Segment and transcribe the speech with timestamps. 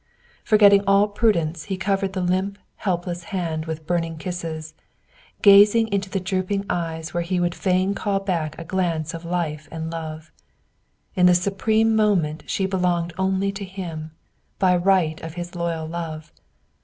[0.43, 4.73] Forgetting all prudence, he covered the limp, helpless hand with burning kisses,
[5.43, 9.67] gazing into the drooping eyes where he would fain call back a glance of life
[9.71, 10.31] and love.
[11.15, 14.09] In this supreme moment she belonged only to him,
[14.57, 16.31] by right of his loyal love.